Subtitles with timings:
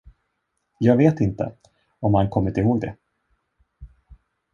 [0.79, 1.51] Jag vet inte,
[1.99, 2.95] om han kommit ihåg det.